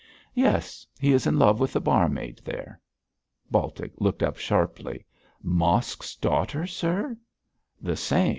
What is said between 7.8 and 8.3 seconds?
same.